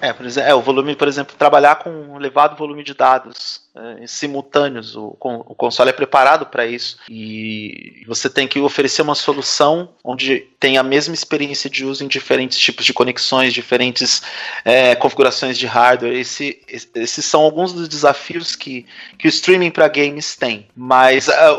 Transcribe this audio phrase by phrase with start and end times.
[0.00, 3.67] É, por exemplo, é, o volume, por exemplo, trabalhar com um elevado volume de dados
[3.78, 4.96] é, simultâneos.
[4.96, 10.40] O, o, console é preparado para isso e você tem que oferecer uma solução onde
[10.58, 14.22] tem a mesma experiência de uso em diferentes tipos de conexões, diferentes
[14.64, 16.12] é, configurações de hardware.
[16.14, 18.84] Esse, esses são alguns dos desafios que,
[19.16, 20.66] que o streaming para games tem.
[20.74, 21.50] Mas a,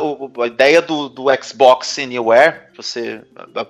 [0.41, 3.21] a ideia do, do Xbox Anywhere você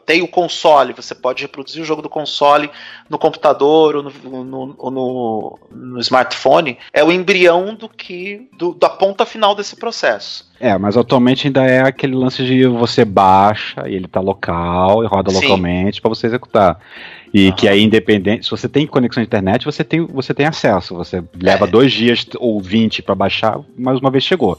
[0.06, 2.70] tem o console, você pode reproduzir o jogo do console
[3.10, 8.90] no computador ou no, no, no, no smartphone, é o embrião do que do, da
[8.90, 10.50] ponta final desse processo.
[10.60, 15.08] É, mas atualmente ainda é aquele lance de você baixa e ele tá local e
[15.08, 15.42] roda Sim.
[15.42, 16.80] localmente para você executar.
[17.34, 17.56] E uhum.
[17.56, 20.96] que aí, independente, se você tem conexão de internet, você tem, você tem acesso.
[20.96, 21.68] Você leva é.
[21.70, 24.58] dois dias ou vinte para baixar, mais uma vez chegou.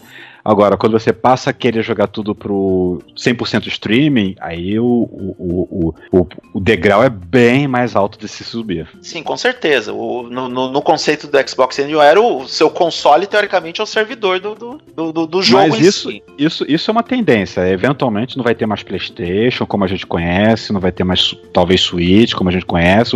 [0.51, 6.27] Agora, quando você passa a querer jogar tudo pro 100% streaming, aí o, o, o,
[6.53, 8.89] o, degrau é bem mais alto de se subir.
[9.01, 9.93] Sim, com certeza.
[9.93, 15.13] No, no, conceito do Xbox Anywhere, o seu console, teoricamente, é o servidor do, do,
[15.13, 16.21] do, do jogo Mas isso, si.
[16.37, 17.61] isso, isso é uma tendência.
[17.69, 21.81] Eventualmente não vai ter mais PlayStation, como a gente conhece, não vai ter mais, talvez,
[21.81, 23.13] Switch, como a gente conhece.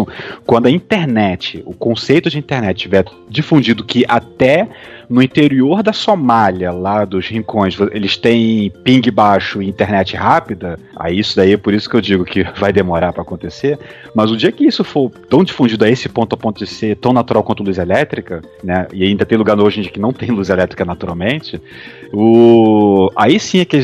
[0.47, 4.69] Quando a internet, o conceito de internet tiver difundido que até
[5.09, 11.19] no interior da Somália, lá dos rincões, eles têm ping baixo e internet rápida, aí
[11.19, 13.79] isso daí é por isso que eu digo que vai demorar para acontecer.
[14.15, 16.97] Mas o dia que isso for tão difundido a esse ponto a ponto de ser
[16.97, 18.87] tão natural quanto luz elétrica, né?
[18.93, 21.61] E ainda tem lugar hoje em dia que não tem luz elétrica naturalmente,
[22.13, 23.77] o, aí sim é que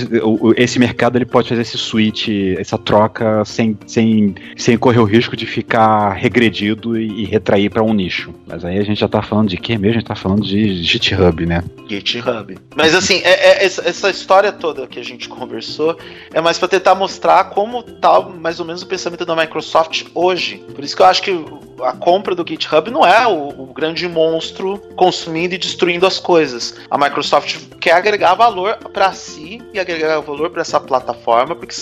[0.57, 5.37] esse mercado ele pode fazer esse switch, essa troca sem, sem, sem correr o risco
[5.37, 8.33] de ficar regredido e, e retrair para um nicho.
[8.47, 9.97] Mas aí a gente já tá falando de quê mesmo?
[9.97, 11.63] A gente tá falando de GitHub, né?
[11.89, 12.59] GitHub.
[12.77, 15.97] Mas assim, é, é, essa história toda que a gente conversou
[16.33, 20.63] é mais para tentar mostrar como tá mais ou menos o pensamento da Microsoft hoje.
[20.75, 21.45] Por isso que eu acho que
[21.83, 26.75] a compra do GitHub não é o, o grande monstro consumindo e destruindo as coisas.
[26.91, 31.75] A Microsoft quer agregar valor para si e agregar valor para essa plataforma, porque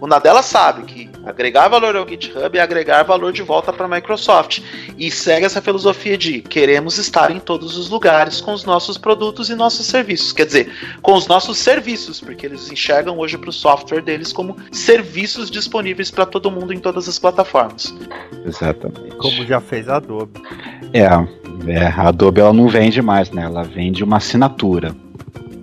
[0.00, 3.88] o Nadella sabe que agregar valor ao GitHub é agregar valor de volta para a
[3.88, 4.60] Microsoft.
[4.98, 9.50] E segue essa filosofia de queremos estar em todos os lugares com os nossos produtos
[9.50, 10.32] e nossos serviços.
[10.32, 14.56] Quer dizer, com os nossos serviços, porque eles enxergam hoje para o software deles como
[14.72, 17.94] serviços disponíveis para todo mundo em todas as plataformas.
[18.44, 19.16] Exatamente.
[19.16, 20.40] Como já fez a Adobe.
[20.92, 21.04] É,
[21.70, 23.44] é, a Adobe ela não vende mais, né?
[23.44, 24.94] Ela vende uma assinatura.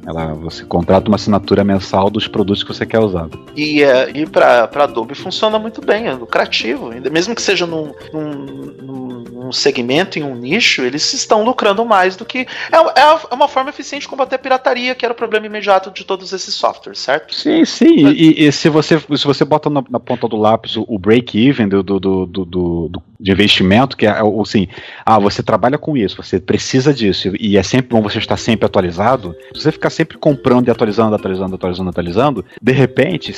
[0.05, 3.29] Ela, você contrata uma assinatura mensal dos produtos que você quer usar.
[3.55, 6.91] E, é, e para Adobe funciona muito bem, é lucrativo.
[7.11, 12.25] Mesmo que seja num, num, num, segmento, em um nicho, eles estão lucrando mais do
[12.25, 12.39] que.
[12.71, 15.91] É, é, é uma forma eficiente de combater a pirataria, que era o problema imediato
[15.91, 17.35] de todos esses softwares, certo?
[17.35, 18.03] Sim, sim.
[18.03, 18.13] Mas...
[18.17, 21.67] E, e, se, você, se você bota na, na ponta do lápis o, o break-even
[21.67, 24.67] do, do, do, do, de investimento, que é assim,
[25.05, 28.65] ah, você trabalha com isso, você precisa disso, e é sempre bom você estar sempre
[28.65, 29.35] atualizado.
[29.53, 33.33] Se você ficar sempre comprando e atualizando, atualizando, atualizando, atualizando, de repente,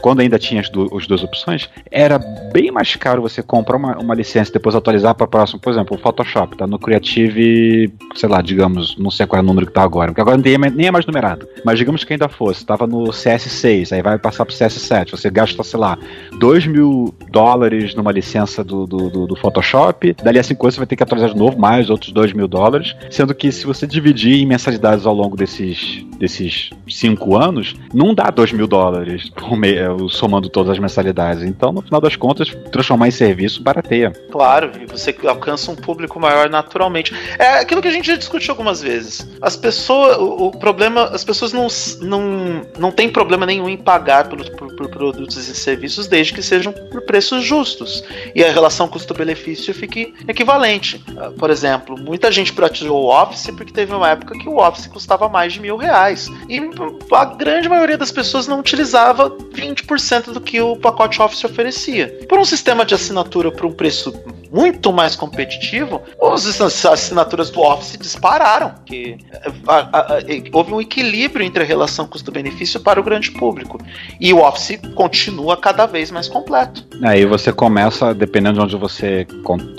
[0.00, 2.18] quando ainda tinha as, du as duas opções, era
[2.52, 5.60] bem mais caro você comprar uma, uma licença e depois atualizar para o próximo.
[5.60, 9.46] Por exemplo, o Photoshop tá no Creative, sei lá, digamos, não sei qual é o
[9.46, 11.48] número que tá agora, porque agora nem é, nem é mais numerado.
[11.64, 15.62] Mas digamos que ainda fosse, estava no CS6, aí vai passar pro CS7, você gasta,
[15.62, 15.98] sei lá,
[16.38, 20.80] 2 mil dólares numa licença do, do, do, do Photoshop, dali a 5 anos você
[20.80, 23.86] vai ter que atualizar de novo mais outros 2 mil dólares, sendo que se você
[23.86, 29.56] dividir em mensalidades ao longo desses desses, cinco anos, não dá 2 mil dólares por
[29.56, 29.78] mês,
[30.10, 31.42] somando todas as mensalidades.
[31.42, 34.12] Então, no final das contas, transformar em serviço barateia.
[34.30, 37.14] Claro, e você alcança um público maior naturalmente.
[37.38, 39.28] É aquilo que a gente já discutiu algumas vezes.
[39.40, 41.66] As pessoas, o, o problema, as pessoas não,
[42.00, 46.42] não, não têm problema nenhum em pagar por, por, por produtos e serviços desde que
[46.42, 48.04] sejam por preços justos
[48.34, 51.02] e a relação custo-benefício fique equivalente.
[51.16, 54.86] Ah, por exemplo, muita gente praticou o Office porque teve uma época que o Office
[54.86, 55.83] custava mais de mil reais
[56.48, 56.60] e
[57.12, 62.08] a grande maioria das pessoas não utilizava 20% do que o pacote Office oferecia.
[62.28, 64.12] Por um sistema de assinatura por um preço
[64.54, 69.18] muito mais competitivo, as assinaturas do Office dispararam, que
[70.52, 73.80] houve um equilíbrio entre a relação custo-benefício para o grande público.
[74.20, 76.86] E o Office continua cada vez mais completo.
[77.02, 79.26] Aí você começa, dependendo de onde você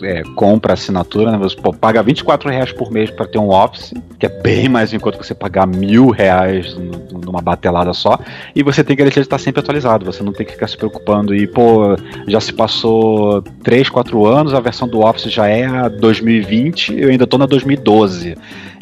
[0.03, 3.51] é, compra a assinatura, né, você pô, paga 24 reais por mês para ter um
[3.51, 8.19] Office, que é bem mais que você pagar mil reais numa batelada só,
[8.53, 11.33] e você tem garantia de estar sempre atualizado, você não tem que ficar se preocupando
[11.33, 11.95] e, pô,
[12.27, 17.09] já se passou 3, 4 anos, a versão do Office já é a 2020, eu
[17.09, 18.35] ainda tô na 2012.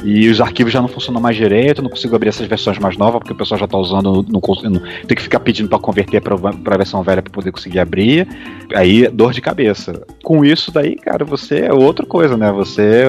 [0.03, 3.19] E os arquivos já não funcionam mais direito, não consigo abrir essas versões mais novas,
[3.19, 6.35] porque o pessoal já tá usando, não, não, tem que ficar pedindo para converter para
[6.35, 8.27] a versão velha para poder conseguir abrir.
[8.75, 10.01] Aí, dor de cabeça.
[10.23, 12.51] Com isso daí, cara, você é outra coisa, né?
[12.51, 13.05] Você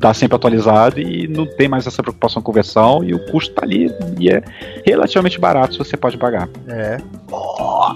[0.00, 3.64] tá sempre atualizado e não tem mais essa preocupação com versão e o custo tá
[3.64, 4.42] ali e é
[4.84, 6.48] relativamente barato se você pode pagar.
[6.68, 6.98] É.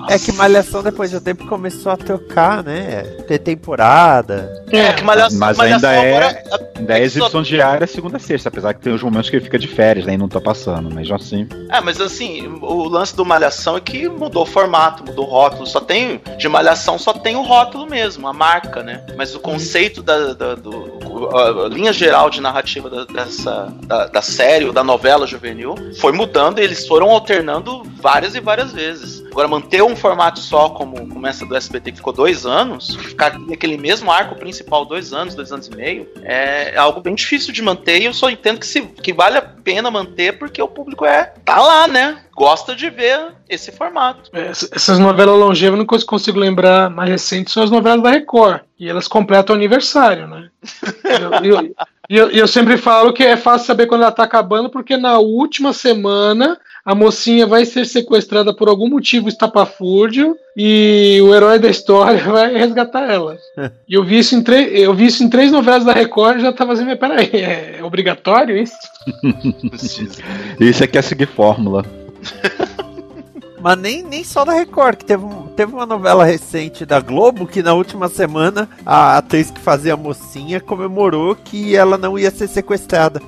[0.08, 3.02] É que Malhação depois de um tempo começou a trocar, né?
[3.26, 4.64] Ter temporada.
[4.70, 6.42] É, que Malhação, Mas malhação ainda é, agora,
[6.76, 9.58] ainda é exibição diária segunda a sexta, apesar que tem os momentos que ele fica
[9.58, 10.14] de férias, né?
[10.14, 11.48] E não tá passando, mas assim.
[11.70, 15.66] É, mas assim, o lance do Malhação é que mudou o formato, mudou o rótulo.
[15.66, 16.20] Só tem.
[16.36, 19.04] De Malhação só tem o rótulo mesmo, a marca, né?
[19.16, 20.98] Mas o conceito da, da do.
[21.34, 23.72] A linha geral de narrativa da, dessa.
[23.84, 28.40] Da, da série ou da novela juvenil foi mudando e eles foram alternando várias e
[28.40, 29.22] várias vezes.
[29.30, 33.38] Agora, manter um formato só, como, como essa do SBT, que ficou dois anos, ficar
[33.38, 37.62] naquele mesmo arco principal dois anos, dois anos e meio, é algo bem difícil de
[37.62, 38.00] manter.
[38.00, 41.32] E eu só entendo que, se, que vale a pena manter porque o público é
[41.44, 42.22] tá lá, né?
[42.34, 44.30] Gosta de ver esse formato.
[44.32, 48.60] É, essas novelas longevas, não consigo lembrar mais recentes, são as novelas da Record.
[48.78, 50.48] E elas completam o aniversário, né?
[51.42, 51.74] eu, eu,
[52.08, 55.72] eu, eu, sempre falo que é fácil saber quando ela tá acabando, porque na última
[55.72, 56.58] semana
[56.88, 62.50] a mocinha vai ser sequestrada por algum motivo estapafúrdio e o herói da história vai
[62.54, 63.36] resgatar ela.
[63.86, 64.42] e eu vi isso em,
[64.72, 68.56] eu vi isso em três novelas da Record e já tava assim, peraí, é obrigatório
[68.56, 68.72] isso?
[70.58, 71.84] isso é que é seguir fórmula.
[73.60, 75.26] Mas nem, nem só da Record, que teve,
[75.56, 79.96] teve uma novela recente da Globo que na última semana a atriz que fazia a
[79.96, 83.20] mocinha comemorou que ela não ia ser sequestrada.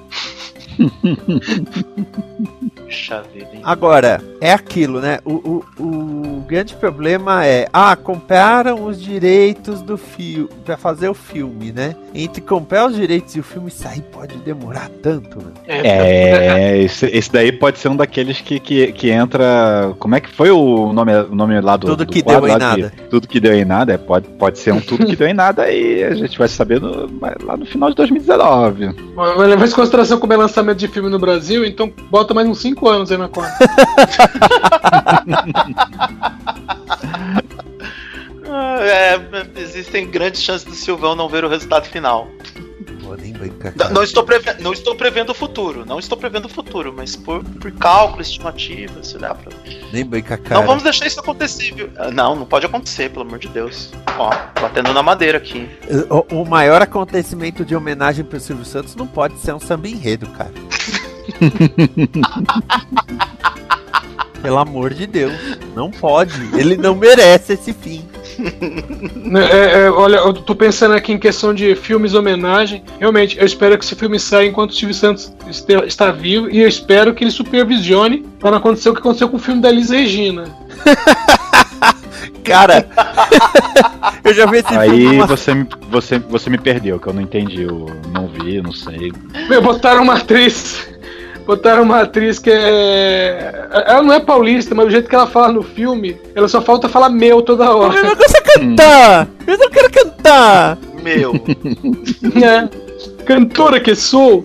[2.90, 3.60] Puxa vida, hein?
[3.62, 5.20] Agora, é aquilo, né?
[5.24, 11.14] O, o, o grande problema é, ah, compraram os direitos do filme para fazer o
[11.14, 11.94] filme, né?
[12.12, 15.52] Entre comprar os direitos e o filme sair pode demorar tanto, né?
[15.68, 19.94] É, esse, esse daí pode ser um daqueles que, que, que entra.
[20.00, 21.86] Como é que foi o nome, o nome lá do.
[21.86, 22.90] Tudo do que deu em nada.
[22.90, 25.34] Que, tudo que deu em nada, é, pode, pode ser um tudo que deu em
[25.34, 27.08] nada e a gente vai saber no,
[27.44, 28.96] lá no final de 2019.
[29.14, 32.58] Vai levar em consideração como é lançamento de filme no Brasil, então bota mais uns
[32.58, 33.52] 5 anos aí na conta.
[38.80, 39.20] é,
[39.56, 42.28] existem grandes chances do Silvão não ver o resultado final.
[43.74, 47.16] Não, não, estou prevendo, não estou prevendo o futuro, não estou prevendo o futuro, mas
[47.16, 49.52] por, por cálculo, estimativa, se olhar pra.
[49.92, 50.60] Nem brinca, cara.
[50.60, 51.90] Não vamos deixar isso acontecer, viu?
[52.12, 53.90] Não, não pode acontecer, pelo amor de Deus.
[54.16, 54.30] Ó,
[54.60, 55.68] batendo na madeira aqui.
[56.08, 60.28] O, o maior acontecimento de homenagem pro Silvio Santos não pode ser um samba enredo,
[60.28, 60.52] cara.
[64.42, 65.34] Pelo amor de Deus,
[65.74, 66.32] não pode.
[66.56, 68.02] Ele não merece esse fim.
[69.36, 72.82] É, é, olha, eu tô pensando aqui em questão de filmes homenagem.
[72.98, 75.32] Realmente, eu espero que esse filme saia enquanto o Silvio Santos
[75.86, 79.36] está vivo e eu espero que ele supervisione para não acontecer o que aconteceu com
[79.36, 80.44] o filme da Elis Regina.
[82.42, 82.88] Cara,
[84.24, 85.20] eu já vi esse Aí filme.
[85.20, 88.72] Aí você, me, você, você me perdeu, que eu não entendi, eu não vi, não
[88.72, 89.12] sei.
[89.48, 90.88] Meu, botaram uma atriz
[91.50, 93.68] Botaram uma atriz que é.
[93.84, 96.88] Ela não é paulista, mas o jeito que ela fala no filme, ela só falta
[96.88, 97.92] falar meu toda hora.
[97.92, 99.28] Eu não quero cantar!
[99.48, 100.78] Eu não quero cantar!
[101.02, 101.34] Meu!
[102.40, 102.68] é.
[103.24, 104.44] Cantora que sou!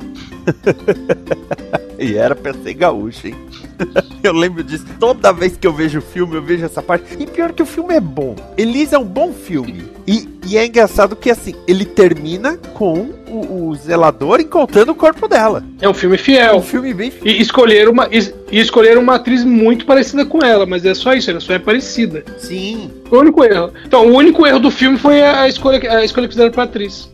[1.99, 3.35] e era pra ser gaúcho, hein?
[4.23, 4.85] eu lembro disso.
[4.99, 7.05] Toda vez que eu vejo o filme, eu vejo essa parte.
[7.19, 8.35] E pior que o filme é bom.
[8.57, 9.83] Elisa é um bom filme.
[10.07, 15.27] E, e é engraçado que, assim, ele termina com o, o zelador encontrando o corpo
[15.27, 15.63] dela.
[15.81, 16.61] É um filme É um fiel.
[16.61, 17.25] filme bem fiel.
[17.35, 18.19] E escolheram uma, e,
[18.51, 21.59] e escolheram uma atriz muito parecida com ela, mas é só isso, ela só é
[21.59, 22.23] parecida.
[22.37, 22.91] Sim.
[23.09, 23.71] Foi o único erro.
[23.85, 26.63] Então, o único erro do filme foi a escolha, que- a escolha que fizeram pra
[26.63, 27.09] atriz.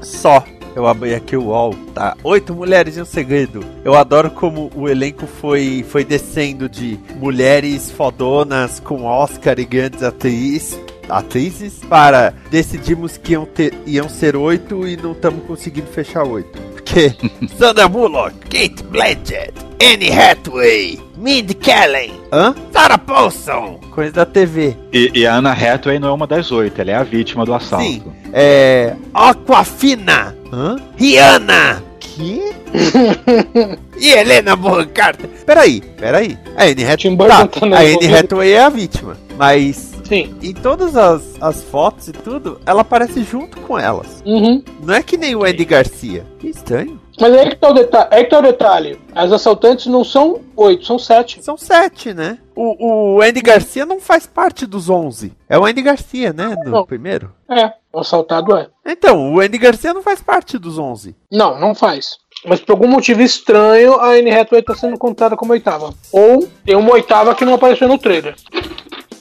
[0.00, 0.44] Só.
[0.78, 2.16] Eu abri aqui o UOL, tá?
[2.22, 3.64] Oito mulheres e um segredo.
[3.84, 10.04] Eu adoro como o elenco foi, foi descendo de mulheres fodonas com Oscar e grandes
[10.04, 16.22] atrizes, atrizes para decidimos que iam, ter, iam ser oito e não estamos conseguindo fechar
[16.22, 16.56] oito.
[16.70, 17.12] Porque
[17.58, 22.52] Sandra Bullock, Kate Blanchett, Anne Hathaway, Mindy Kaling, hã?
[22.72, 24.76] Sarah Paulson, coisa da TV.
[24.92, 27.54] E, e a Anna Hathaway não é uma das oito, ela é a vítima do
[27.54, 27.84] assalto.
[27.84, 28.02] Sim.
[28.32, 28.96] É.
[29.14, 30.36] Aquafina!
[30.52, 30.76] Hã?
[30.96, 31.82] Rihanna!
[32.00, 32.52] Que?
[33.98, 35.28] e Helena Bonham Carter?
[35.46, 36.36] Peraí, peraí.
[36.56, 37.16] A Anne Hathaway.
[37.28, 38.16] Tá, a Anne envolvido.
[38.16, 39.16] Hathaway é a vítima.
[39.36, 40.34] Mas Sim.
[40.42, 44.22] em todas as, as fotos e tudo, ela aparece junto com elas.
[44.26, 44.62] Uhum.
[44.82, 46.26] Não é que nem o Andy Garcia.
[46.40, 46.98] Que estranho.
[47.20, 48.08] Mas aí que tá o detalhe.
[48.10, 49.00] Aí que tá o detalhe.
[49.14, 51.42] As assaltantes não são oito, são sete.
[51.42, 52.38] São sete, né?
[52.54, 55.32] O, o Andy Garcia não faz parte dos onze.
[55.48, 56.56] É o Andy Garcia, né?
[56.64, 56.86] No Não.
[56.86, 57.32] primeiro.
[57.50, 58.68] É, o assaltado é.
[58.86, 61.14] Então, o Andy Garcia não faz parte dos onze.
[61.30, 62.18] Não, não faz.
[62.46, 65.92] Mas por algum motivo estranho, a Anne Hathaway tá sendo contada como oitava.
[66.12, 68.36] Ou tem uma oitava que não apareceu no trailer.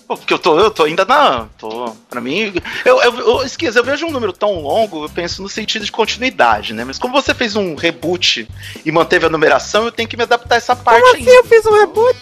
[0.08, 1.48] Pô, Porque eu tô, eu tô ainda na.
[1.58, 2.54] Tô, pra mim.
[2.86, 5.92] Eu, eu, eu esqueço, eu vejo um número tão longo, eu penso no sentido de
[5.92, 6.86] continuidade, né?
[6.86, 8.48] Mas como você fez um reboot
[8.86, 11.44] e manteve a numeração, eu tenho que me adaptar a essa parte Como assim eu
[11.44, 12.18] fiz um reboot?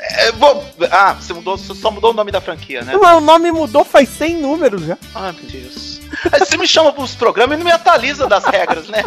[0.00, 2.94] É, vou- ah, você mudou, você só mudou o nome da franquia, né?
[2.94, 4.98] O nome mudou faz 100 números já.
[5.14, 5.93] Ai, meu Deus.
[6.32, 9.02] Aí você me chama pros programas e não me atualiza das regras, né?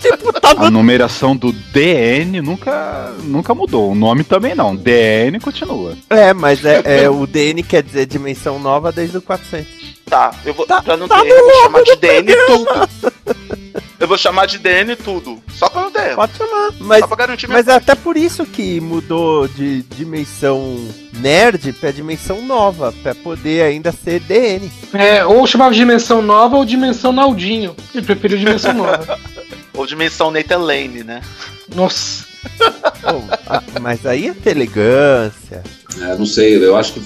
[0.00, 3.90] Tipo, tá A numeração do DN nunca, nunca mudou.
[3.90, 4.74] O nome também não.
[4.74, 5.96] DN continua.
[6.08, 9.66] É, mas é, é, o DN quer dizer dimensão nova desde o 400.
[10.06, 10.66] Tá, eu vou.
[10.66, 12.88] Tá- pra não tá ter, eu vou chamar de DN tudo.
[14.00, 15.42] Eu vou chamar de DN tudo.
[15.52, 16.14] Só quando der.
[16.14, 16.70] Pode chamar.
[16.80, 20.74] Mas, Só pra garantir mas é até por isso que mudou de dimensão
[21.12, 24.72] nerd pra dimensão nova, pra poder ainda ser DN.
[24.94, 27.76] É, ou chamava de dimensão nova ou dimensão Naldinho.
[27.94, 29.18] Ele preferiu dimensão nova.
[29.72, 31.22] Ou dimensão Nathan Lane, né?
[31.74, 32.26] Nossa.
[33.46, 35.62] Ah, mas aí é ter elegância.
[36.00, 37.00] É, não sei, eu acho que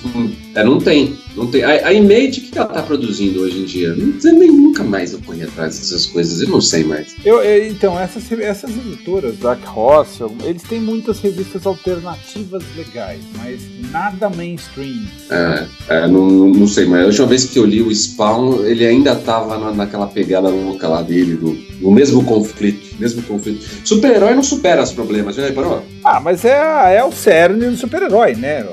[0.54, 1.16] é, não tem.
[1.36, 1.64] Não tem.
[1.64, 3.94] A, a Image, o que ela tá produzindo hoje em dia?
[3.96, 7.14] Não nem nunca mais eu corri atrás dessas coisas, eu não sei mais.
[7.24, 13.60] Eu, eu- então, essas, essas editoras, Dark Horse, eles têm muitas revistas alternativas legais, mas
[13.90, 15.02] nada mainstream.
[15.30, 18.86] É, é, não, não sei, mas a última vez que eu li o Spawn, ele
[18.86, 23.64] ainda tava na- naquela pegada louca lá dele, do, do mesmo conflito, mesmo conflito.
[23.84, 25.82] Super-herói não supera os problemas, já reparou?
[26.04, 28.64] Ah, mas é, é o cerne do super-herói, né?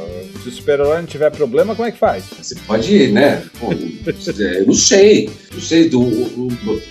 [0.44, 2.24] Se o super-herói não tiver problema, como é que faz?
[2.42, 3.44] Você pode, né?
[3.60, 5.30] Pô, é, eu não sei.
[5.54, 5.88] Não sei.
[5.90, 6.82] Do, do- do-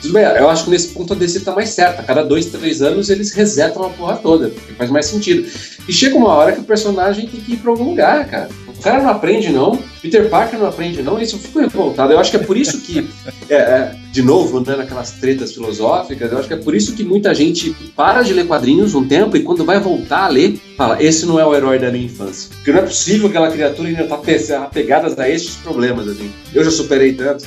[0.00, 2.02] tudo bem, eu acho que nesse ponto a DC tá mais certa.
[2.02, 4.48] A cada dois, três anos eles resetam a porra toda.
[4.48, 5.48] Porque faz mais sentido.
[5.88, 8.48] E chega uma hora que o personagem tem que ir pra algum lugar, cara.
[8.82, 9.78] O cara não aprende, não.
[10.02, 11.20] Peter Parker não aprende, não.
[11.22, 12.12] Isso eu fico revoltado.
[12.12, 13.08] Eu acho que é por isso que,
[13.48, 17.04] é, é, de novo, andando naquelas tretas filosóficas, eu acho que é por isso que
[17.04, 21.00] muita gente para de ler quadrinhos um tempo e quando vai voltar a ler, fala:
[21.00, 22.50] esse não é o herói da minha infância.
[22.56, 26.32] Porque não é possível que aquela criatura ainda tá pe- apegada a estes problemas, assim.
[26.52, 27.46] Eu já superei tanto.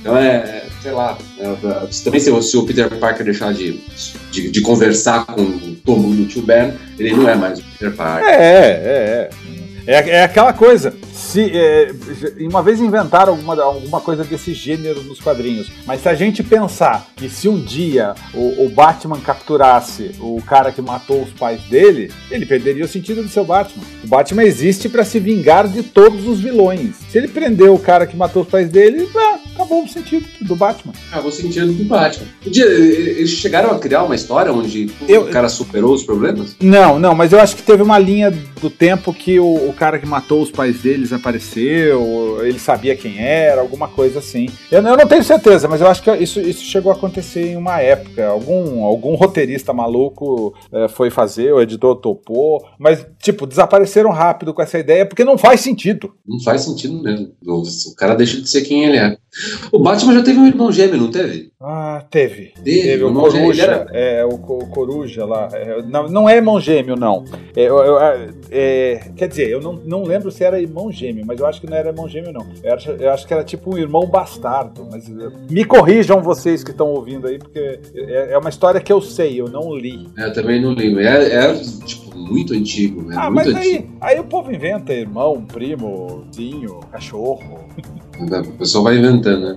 [0.00, 3.80] Então é, é, sei lá, é, é, também se, se o Peter Parker deixar de,
[4.30, 8.28] de, de conversar com o Tom tio Ben, ele não é mais o Peter Parker.
[8.28, 9.30] É, é, é.
[9.86, 10.94] É, é aquela coisa.
[11.12, 11.90] Se, é,
[12.40, 17.06] uma vez inventaram alguma, alguma coisa desse gênero nos quadrinhos, mas se a gente pensar
[17.16, 22.12] que se um dia o, o Batman capturasse o cara que matou os pais dele,
[22.30, 23.84] ele perderia o sentido do seu Batman.
[24.04, 26.96] O Batman existe para se vingar de todos os vilões.
[27.10, 30.54] Se ele prendeu o cara que matou os pais dele, ah, acabou o sentido do
[30.54, 30.92] Batman.
[31.10, 32.26] Acabou sentindo do Batman.
[32.44, 36.56] Eles chegaram a criar uma história onde Eu- o cara superou os problemas?
[36.60, 39.98] Não, não, mas eu acho que teve uma linha do tempo que o, o cara
[39.98, 44.48] que matou os pais deles apareceu, ele sabia quem era, alguma coisa assim.
[44.70, 47.48] Eu, não- eu não tenho certeza, mas eu acho que isso, isso chegou a acontecer
[47.48, 48.26] em uma época.
[48.26, 54.62] Algum, algum roteirista maluco eh, foi fazer, o editor topou, mas, tipo, desapareceram rápido com
[54.62, 56.12] essa ideia porque não faz sentido.
[56.26, 57.30] Não faz sentido mesmo.
[57.46, 59.16] O o cara deixa de ser quem ele é.
[59.72, 61.50] O Batman já teve um irmão gêmeo, não teve?
[61.60, 62.52] Ah, teve.
[62.62, 63.62] Teve, Teve o Coruja.
[63.62, 65.48] era- É, o, o Coruja lá.
[65.52, 67.24] É, não, não é irmão gêmeo, não.
[67.54, 67.98] É, eu- eu-
[68.50, 71.68] é, quer dizer, eu não, não lembro se era irmão gêmeo, mas eu acho que
[71.68, 72.46] não era irmão gêmeo, não.
[72.62, 74.86] Eu acho, eu acho que era tipo um irmão bastardo.
[74.90, 75.12] Mas eh,
[75.50, 79.40] me corrijam vocês que estão ouvindo aí, porque é, é uma história que eu sei,
[79.40, 80.08] eu não li.
[80.18, 81.00] É, eu também não lembro.
[81.00, 83.14] É, é, tipo, muito antigo, né?
[83.18, 83.88] Ah, muito mas antigo.
[84.00, 87.60] aí, aí o povo inventa irmão, primo, vizinho, cachorro.
[88.18, 89.54] O pessoal vai inventando,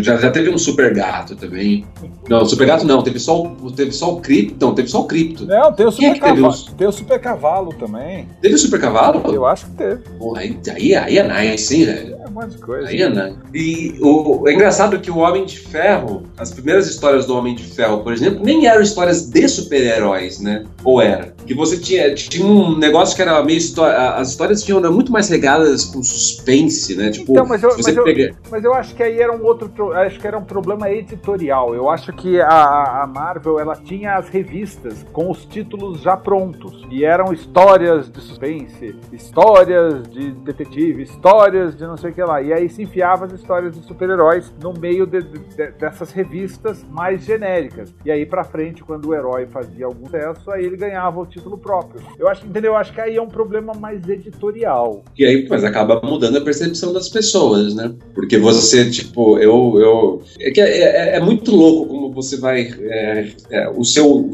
[0.00, 1.84] Já, já teve um super gato também.
[2.28, 4.64] Não, super gato não, teve só, o- teve só o cripto.
[4.64, 5.44] Não, teve só o cripto.
[5.44, 6.48] Não, tem o é super teve cavalo.
[6.48, 8.28] os- Tem o super cavalo também.
[8.40, 9.34] Teve o super cavalo?
[9.34, 9.96] Eu acho que teve.
[10.18, 12.16] Porra, aí, aí, aí é nice, hein, velho?
[12.24, 12.88] É um monte de coisa.
[12.88, 13.36] Aí é nice.
[13.52, 17.64] E o, é engraçado que o Homem de Ferro, as primeiras histórias do Homem de
[17.64, 20.62] Ferro, por exemplo, nem eram histórias de super-heróis, né?
[20.84, 21.34] Ou era?
[21.48, 23.58] Que você tinha, tinha um negócio que era meio.
[23.58, 27.10] histó- As histórias tinham eram muito mais regadas com suspense, né?
[27.10, 29.42] Tipo, Então, mas eu- você mas eu- pega- Mas eu acho que aí era um
[29.44, 31.74] outro, acho que era um problema editorial.
[31.74, 36.86] Eu acho que a, a Marvel ela tinha as revistas com os títulos já prontos
[36.90, 42.42] e eram histórias de suspense, histórias de detetive, histórias de não sei o que lá.
[42.42, 47.24] E aí se enfiava as histórias de super-heróis no meio de- de- dessas revistas mais
[47.24, 47.94] genéricas.
[48.04, 51.37] E aí pra frente, quando o herói fazia algum sucesso, aí ele ganhava o título
[51.58, 52.00] próprio.
[52.18, 52.72] Eu acho, entendeu?
[52.72, 55.02] Eu acho que aí é um problema mais editorial.
[55.18, 57.94] E aí, mas acaba mudando a percepção das pessoas, né?
[58.14, 59.78] Porque você, tipo, eu.
[59.78, 62.62] eu é, que é, é- é muito louco como você vai.
[62.80, 64.30] é, é, o seu.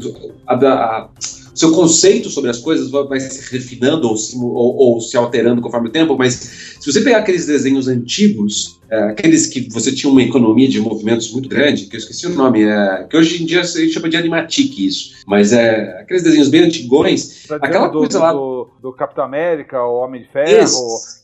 [0.47, 1.09] a- a-
[1.55, 5.87] seu conceito sobre as coisas vai, se refinando ou se, ou- ou se alterando conforme
[5.87, 10.21] o tempo, mas se você pegar aqueles desenhos antigos, é, aqueles que você tinha uma
[10.21, 13.63] economia de movimentos muito grande, que eu esqueci o nome, é, que hoje em dia
[13.63, 18.19] se chama de animatic isso, mas é aqueles desenhos bem antigões, Tá Aquela do, coisa
[18.19, 20.65] lá- do, do Capitão América, o Homem de Ferro,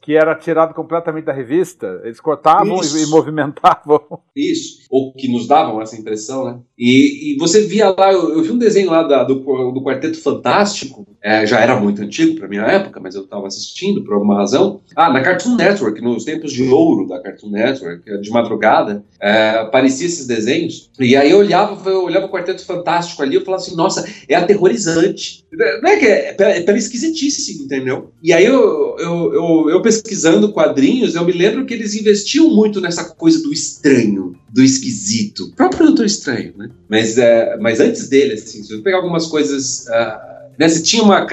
[0.01, 1.99] que era tirado completamente da revista.
[2.03, 3.99] Eles cortavam e, e movimentavam.
[4.35, 6.59] Isso, ou que nos davam essa impressão, né?
[6.77, 10.21] E, e você via lá, eu, eu vi um desenho lá da- do, do Quarteto
[10.21, 14.37] Fantástico, é, já era muito antigo pra minha época, mas eu tava assistindo por alguma
[14.37, 14.81] razão.
[14.95, 20.07] Ah, na Cartoon Network, nos tempos de ouro da Cartoon Network, de madrugada, é, aparecia
[20.07, 23.75] esses desenhos, e aí eu olhava, eu olhava o Quarteto Fantástico ali, eu falava assim,
[23.75, 25.45] nossa, é aterrorizante.
[25.51, 28.11] Não é que é, é pela, esquisitice, entendeu?
[28.23, 32.81] E aí eu, eu, eu, eu pesquisando quadrinhos, eu me lembro que eles investiam muito
[32.81, 35.45] nessa coisa do estranho, do esquisito.
[35.45, 36.69] O próprio Doutor Estranho, né?
[36.89, 39.87] Mas, é, mas antes dele, assim, se eu pegar algumas coisas.
[39.89, 41.25] ah, né, você tinha uma.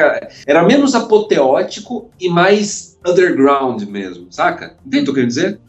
[0.47, 4.75] Era menos apoteótico e mais underground mesmo, saca?
[4.87, 5.61] Entende o que eu quero dizer?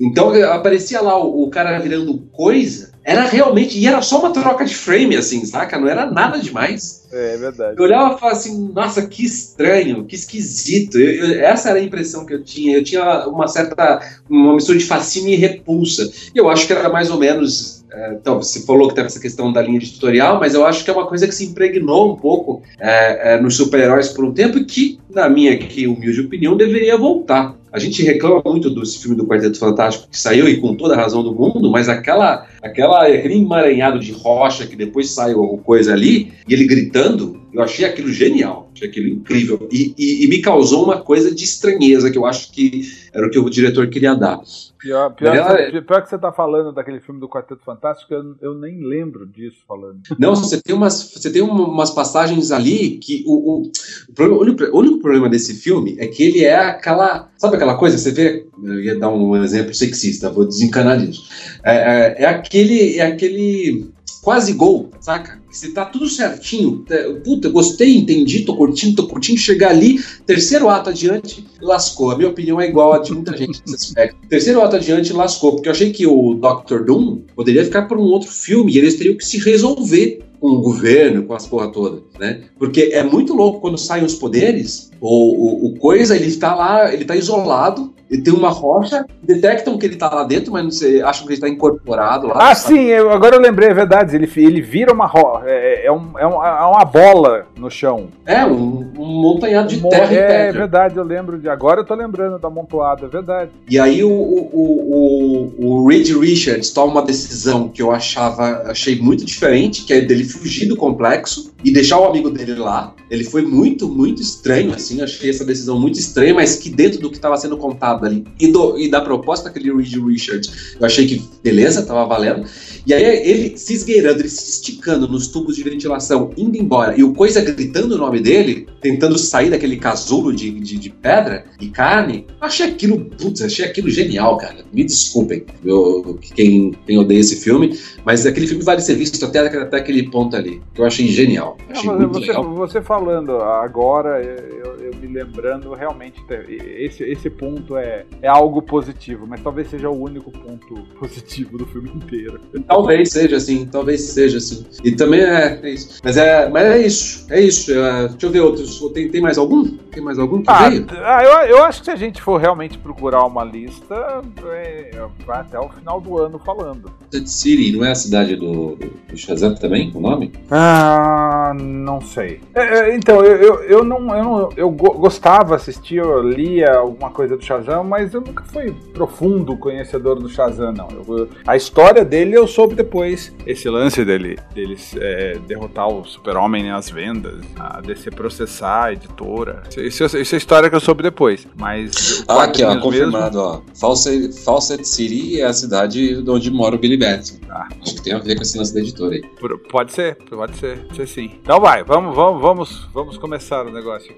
[0.00, 3.78] Então aparecia lá o, o cara virando coisa, era realmente.
[3.78, 5.78] E era só uma troca de frame, assim, saca?
[5.78, 7.06] Não era nada demais.
[7.12, 7.76] É verdade.
[7.78, 10.98] Eu olhava e falava assim, nossa, que estranho, que esquisito.
[10.98, 12.78] Eu- eu- essa era a impressão que eu tinha.
[12.78, 14.00] Eu tinha uma certa.
[14.28, 16.10] uma mistura de fascínio e repulsa.
[16.34, 17.81] E eu acho que era mais ou menos.
[17.94, 20.90] É, então, você falou que teve essa questão da linha editorial, mas eu acho que
[20.90, 24.58] é uma coisa que se impregnou um pouco é, é, nos super-heróis por um tempo
[24.58, 27.54] e que, na minha aqui, humilde opinião, deveria voltar.
[27.70, 30.96] A gente reclama muito desse filme do Quarteto Fantástico que saiu e com toda a
[30.96, 35.92] razão do mundo, mas aquela, aquela, aquele emaranhado de rocha que depois saiu alguma coisa
[35.92, 39.68] ali, e ele gritando, eu achei aquilo genial, achei aquilo incrível.
[39.70, 43.30] E, e- e me causou uma coisa de estranheza que eu acho que era o
[43.30, 44.40] que o diretor queria dar.
[44.80, 48.12] Pior, pior, Ela que, você- pior que você tá falando daquele filme do Quarteto Fantástico,
[48.12, 50.00] eu, eu nem lembro disso falando.
[50.18, 54.70] Não, você tem umas, você tem uma- umas passagens ali que o, o, o, problema-
[54.72, 57.30] o único problema desse filme é que ele é aquela.
[57.36, 57.96] Sabe aquela coisa?
[57.98, 58.44] Você vê.
[58.64, 61.28] Eu ia dar um exemplo sexista, vou desencanar disso.
[61.64, 61.74] É,
[62.20, 62.98] é, é aquele.
[62.98, 63.90] É aquele
[64.22, 65.42] quase gol, saca?
[65.50, 70.68] Se tá tudo certinho, tá- puta, gostei, entendi, tô curtindo, tô curtindo, chegar ali, terceiro
[70.68, 72.12] ato adiante, lascou.
[72.12, 74.16] A minha opinião é igual a de muita gente nesse aspecto.
[74.28, 78.04] Terceiro ato adiante, lascou, porque eu achei que o Doctor Doom poderia ficar por um
[78.04, 82.02] outro filme e eles teriam que se resolver com o governo, com as porra toda,
[82.18, 82.42] né?
[82.58, 86.92] Porque é muito louco quando saem os poderes, o, o, o coisa, ele tá lá,
[86.92, 90.70] ele tá isolado, ele tem uma rocha, detectam que ele tá lá dentro, mas não
[90.70, 92.50] sei, acham que ele tá incorporado lá.
[92.50, 94.14] Ah, sim, eu- agora eu lembrei, é verdade.
[94.14, 95.40] Ele, ele vira uma ro...
[95.46, 98.08] é, é, um- é um- é uma bola no chão.
[98.26, 100.52] É, um, um montanhado de Mo- terra é pedra.
[100.60, 101.48] verdade, eu lembro de.
[101.48, 103.50] Agora eu tô lembrando da amontoada, é verdade.
[103.68, 109.00] E aí o, o, o, o Reed Richards toma uma decisão que eu achava, achei
[109.00, 112.94] muito diferente, que é dele fugir do complexo, e deixar o amigo dele lá.
[113.10, 115.00] Ele foi muito, muito estranho, assim.
[115.00, 118.48] Achei essa decisão muito estranha, mas que dentro do que estava sendo contado ali e,
[118.48, 120.48] do, e da proposta daquele Reed Richard,
[120.80, 122.46] eu achei que beleza, tava valendo.
[122.86, 127.04] E aí ele se esgueirando, ele se esticando nos tubos de ventilação, indo embora, e
[127.04, 131.68] o Coisa gritando o nome dele, tentando sair daquele casulo de, de, de pedra e
[131.68, 134.64] carne, achei aquilo, putz, achei aquilo genial, cara.
[134.72, 139.38] Me desculpem, eu, quem, quem odeia esse filme, mas aquele filme vale ser visto até,
[139.38, 141.51] até aquele ponto ali, que eu achei genial.
[141.84, 144.71] Não, você, você falando agora, eu
[145.02, 150.30] me lembrando, realmente, esse, esse ponto é, é algo positivo, mas talvez seja o único
[150.30, 152.40] ponto positivo do filme inteiro.
[152.66, 154.64] Talvez seja assim, talvez seja assim.
[154.84, 156.00] E também é, é isso.
[156.02, 157.72] Mas é, mas é isso, é isso.
[157.72, 158.80] É, deixa eu ver outros.
[158.92, 159.64] Tem, tem mais algum?
[159.64, 160.86] Tem mais algum que Ah, veio?
[161.04, 164.90] ah, eu, eu acho que se a gente for realmente procurar uma lista, é,
[165.26, 166.90] vai até o final do ano falando.
[167.10, 170.32] Dead City, não é a cidade do, do Shazam também, o nome?
[170.50, 172.40] Ah, não sei.
[172.54, 174.02] É, é, então, eu, eu, eu não.
[174.16, 178.72] Eu, não, eu gostava, assistia, eu lia alguma coisa do Shazam, mas eu nunca fui
[178.92, 180.88] profundo conhecedor do Shazam, não.
[180.90, 183.34] Eu- a história dele eu soube depois.
[183.46, 189.62] Esse lance dele, deles é, derrotar o Super-Homem nas vendas, a DC processar a editora.
[189.76, 191.46] Isso, isso, isso é história que eu soube depois.
[191.56, 192.24] Mas.
[192.28, 193.60] Ah, aqui, ó, mesmo- confirmado, ó.
[193.78, 197.36] Fawcett, Fawcett City é a cidade onde mora o Billy Batson.
[197.50, 197.68] Ah.
[197.82, 199.22] Acho que tem a ver com esse lance da editora aí.
[199.40, 201.30] Por- Pode ser, pode ser, pode ser sim.
[201.42, 204.14] Então vai, vamos, vamos, vamos, vamos começar o negócio.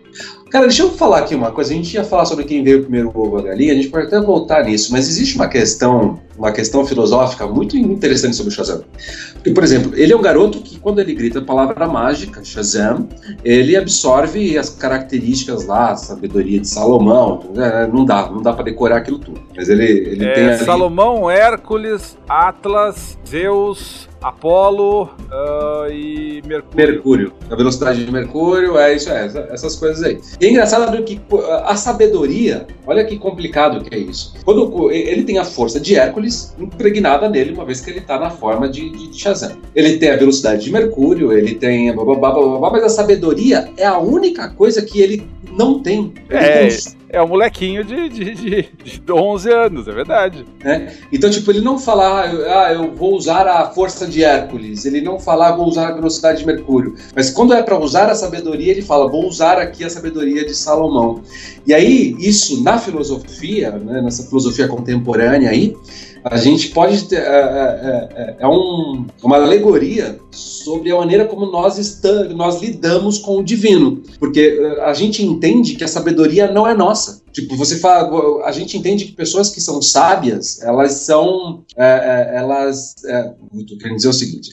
[0.50, 1.72] Cara, deixa eu falar aqui uma coisa.
[1.72, 4.06] A gente ia falar sobre quem veio primeiro o ovo a galinha, a gente pode
[4.06, 8.82] até voltar nisso, mas existe uma questão, uma questão filosófica muito interessante sobre o Shazam.
[9.34, 13.08] Porque, por exemplo, ele é um garoto que, quando ele grita a palavra mágica, Shazam,
[13.44, 17.50] ele absorve as características lá, a sabedoria de Salomão.
[17.54, 17.88] né?
[17.92, 19.40] Não dá, não dá pra decorar aquilo tudo.
[19.54, 20.64] Mas ele, ele tem É, ali...
[20.64, 26.74] Salomão, Hércules, Atlas, Zeus, Apolo ah, e Mercúrio.
[26.74, 30.18] Mercúrio, a velocidade de Mercúrio, é isso, é, essa- essas coisas aí.
[30.40, 31.20] E é engraçado que
[31.64, 34.34] a sabedoria, olha que complicado que é isso.
[34.44, 36.23] Quando ele tem a força de Hércules
[36.58, 39.56] impregnada nele, uma vez que ele tá na forma de, de, Shazam.
[39.74, 43.84] Ele tem a velocidade de Mercúrio, ele tem a bababá, bababá, mas a sabedoria é
[43.86, 46.12] a única coisa que ele não tem.
[46.28, 46.62] Ele É.
[46.64, 48.62] cons- É um molequinho de, de, de,
[49.00, 50.44] de 11 anos, é verdade.
[51.12, 54.84] Então, tipo, ele não fala, ah, eu, ah, eu vou usar a força de Hércules,
[54.84, 56.96] ele não fala, ah, vou usar a velocidade de Mercúrio.
[57.14, 60.56] Mas quando é para usar a sabedoria, ele fala, vou usar aqui a sabedoria de
[60.56, 61.22] Salomão.
[61.64, 65.76] E aí, isso na filosofia, né, nessa filosofia contemporânea aí,
[66.24, 67.16] a gente pode ter.
[67.18, 73.18] É, é, é, é um- uma alegoria sobre a maneira como nós, está, nós lidamos
[73.18, 74.02] com o divino.
[74.18, 77.22] Porque eh, a gente entende que a sabedoria não é nossa.
[77.32, 78.44] Tipo, você fala.
[78.46, 81.62] A gente entende que pessoas que são sábias, elas são.
[81.76, 81.84] é,
[82.34, 82.94] é, elas.
[83.04, 83.22] É,
[83.68, 84.50] tô querendo dizer o seguinte.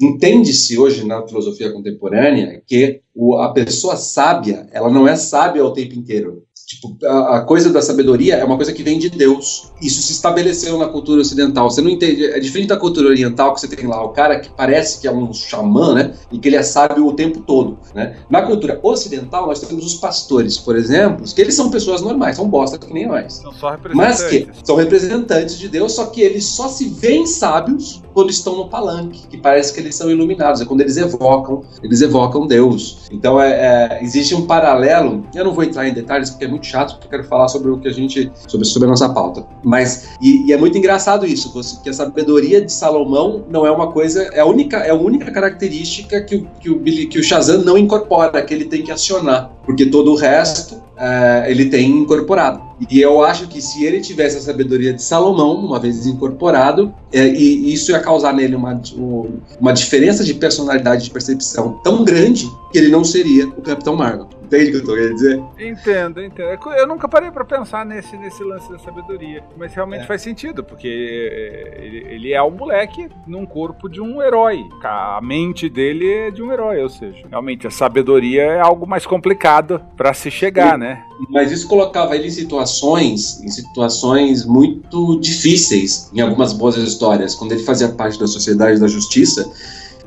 [0.00, 5.72] Entende-se hoje na filosofia contemporânea que o- a pessoa sábia, ela não é sábia o
[5.72, 6.42] tempo inteiro.
[6.72, 9.70] Tipo, a, a coisa da sabedoria é uma coisa que vem de Deus.
[9.80, 11.70] Isso se estabeleceu na cultura ocidental.
[11.70, 12.24] Você não entende.
[12.24, 15.12] É diferente da cultura oriental, que você tem lá o cara que parece que é
[15.12, 16.14] um xamã, né?
[16.30, 18.16] E que ele é sábio o tempo todo, né?
[18.30, 22.48] Na cultura ocidental, nós temos os pastores, por exemplo, que eles são pessoas normais, são
[22.48, 23.34] bosta que nem nós.
[23.34, 28.02] São só Mas que são representantes de Deus, só que eles só se veem sábios
[28.12, 32.00] quando estão no palanque, que parece que eles são iluminados, é quando eles evocam, eles
[32.00, 33.08] evocam Deus.
[33.10, 35.24] Então é, é, existe um paralelo.
[35.34, 37.70] Eu não vou entrar em detalhes porque é muito chato, porque eu quero falar sobre
[37.70, 39.46] o que a gente sobre, sobre a nossa pauta.
[39.64, 43.90] Mas e, e é muito engraçado isso, que a sabedoria de Salomão não é uma
[43.92, 47.62] coisa, é a única, é a única característica que o, que o, que o Shazam
[47.62, 52.60] não incorpora, que ele tem que acionar, porque todo o resto é, ele tem incorporado.
[52.90, 57.26] E eu acho que se ele tivesse a sabedoria de Salomão, uma vez incorporado, é,
[57.28, 62.46] e isso ia causar nele uma, um- uma diferença de personalidade, de percepção tão grande
[62.72, 64.26] que ele não seria o Capitão Marvel.
[64.52, 65.42] Entende o que eu tô querendo dizer?
[65.58, 66.48] Entendo, entendo.
[66.48, 69.42] É Eu nunca parei pra pensar nesse, nesse lance da sabedoria.
[69.56, 70.06] Mas realmente É.
[70.06, 74.62] faz sentido, porque é, ele, ele é um moleque num corpo de um herói.
[74.82, 79.06] A mente dele é de um herói, ou seja, realmente a sabedoria é algo mais
[79.06, 81.02] complicado pra se chegar, né?
[81.30, 87.34] Mas isso colocava ele em situações, em situações muito difíceis em algumas boas histórias.
[87.34, 89.50] Quando ele fazia parte da Sociedade da Justiça,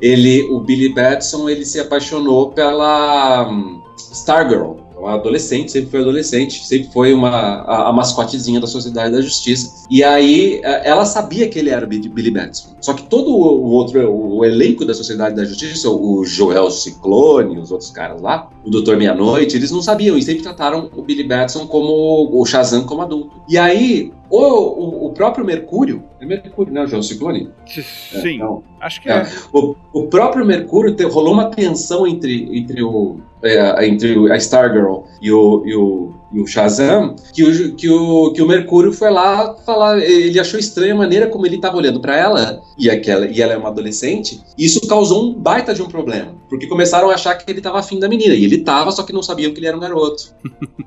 [0.00, 4.76] ele, o Billy Batson, ele se apaixonou pela hum, Stargirl.
[4.96, 9.86] uma adolescente, sempre foi adolescente, sempre foi uma, a, a mascotezinha da Sociedade da Justiça.
[9.90, 12.74] E aí é, ela sabia que ele era o Billy Batson.
[12.80, 17.70] Só que todo o outro, o elenco da Sociedade da Justiça, o Joel Ciclone, os
[17.70, 21.66] outros caras lá, o Doutor Meia-Noite, eles não sabiam e sempre trataram o Billy Batson
[21.66, 23.42] como o Shazam como adulto.
[23.48, 26.02] E aí o, o, o, próprio Mercúrio.
[26.20, 26.82] É Mercúrio, né?
[26.82, 27.48] O João Ciclone?
[27.66, 29.18] Sim, é, acho que é.
[29.18, 29.26] é.
[29.52, 35.04] O, o, próprio Mercúrio te, rolou uma tensão entre, entre, o, é, entre a Stargirl
[35.22, 39.10] e o, e o, e o Shazam, que o, que, o, que o Mercúrio foi
[39.10, 39.98] lá falar.
[39.98, 43.52] Ele achou estranha a maneira como ele estava olhando para ela, e, aquela, e ela
[43.52, 46.34] é uma adolescente, e isso causou um baita de um problema.
[46.48, 49.12] Porque começaram a achar que ele estava afim da menina, e ele estava, só que
[49.12, 50.34] não sabiam que ele era um garoto.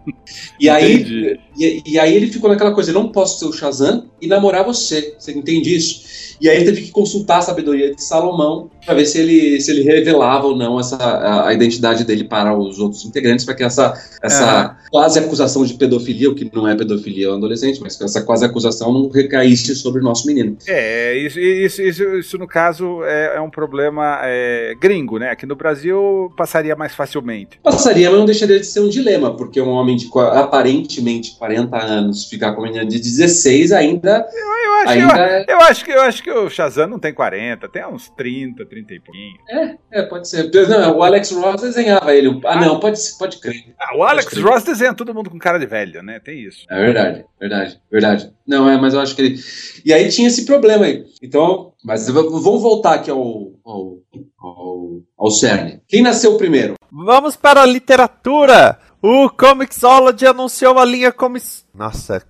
[0.60, 3.54] e, aí, e, e aí ele ficou naquela coisa: eu não posso posso ser o
[3.54, 5.16] Shazam e namorar você.
[5.18, 6.38] Você entende isso?
[6.42, 9.70] E aí ele teve que consultar a sabedoria de Salomão para ver se ele, se
[9.70, 13.64] ele revelava ou não essa, a, a identidade dele para os outros integrantes, para que
[13.64, 14.90] essa, essa é.
[14.90, 18.24] quase acusação de pedofilia, o que não é pedofilia é um adolescente, mas que essa
[18.24, 20.58] quase acusação não recaísse sobre o nosso menino.
[20.68, 25.30] É, isso, isso, isso, isso no caso é, é um problema é, gringo, né?
[25.30, 27.60] Aqui no Brasil passaria mais facilmente.
[27.62, 32.26] Passaria, mas não deixaria de ser um dilema, porque um homem de aparentemente 40 anos
[32.28, 34.28] ficar com uma menina de 16 ainda.
[34.34, 35.46] Eu, eu acho, ainda eu, é...
[35.48, 38.79] eu, acho que eu acho que o Shazam não tem 40, tem uns 30, 30
[38.80, 39.36] e pouquinho.
[39.50, 40.50] É, é, pode ser.
[40.68, 42.40] Não, o Alex Ross desenhava ele.
[42.46, 43.74] Ah, não, pode, pode crer.
[43.80, 46.20] Ah, o Alex Ross desenha todo mundo com cara de velho, né?
[46.20, 46.66] Tem isso.
[46.70, 48.34] É verdade, verdade, verdade.
[48.48, 49.40] Não, é, mas eu acho que ele.
[49.86, 51.06] E aí tinha esse problema aí.
[51.22, 53.98] Então, mas vamos voltar aqui ao, ao,
[54.40, 55.80] ao, ao CERN.
[55.88, 56.76] Quem nasceu primeiro?
[56.92, 58.80] Vamos para a literatura!
[59.02, 61.66] O Comixology anunciou a linha Comics.
[61.74, 62.22] Nossa,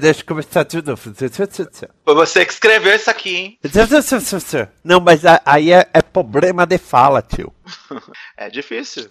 [0.00, 0.96] deixa eu começar tudo.
[0.96, 3.58] Foi você que escreveu isso aqui, hein?
[4.84, 7.52] Não, mas aí é, é problema de fala, tio.
[8.36, 9.08] É difícil.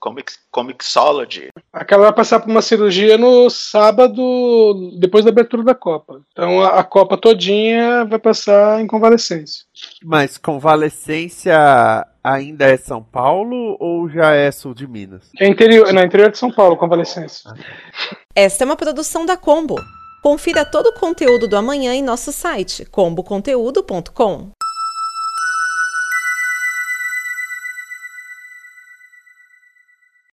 [0.00, 1.48] Comics, Comixology.
[1.72, 6.20] Aquela vai passar por uma cirurgia no sábado, depois da abertura da Copa.
[6.32, 9.64] Então a, a Copa todinha vai passar em convalescência.
[10.02, 11.56] Mas convalescência
[12.22, 15.30] ainda é São Paulo ou já é sul de Minas?
[15.38, 17.52] É interior, não, interior de São Paulo, convalescência.
[18.34, 19.76] Esta é uma produção da Combo.
[20.22, 24.52] Confira todo o conteúdo do amanhã em nosso site comboconteúdo.com.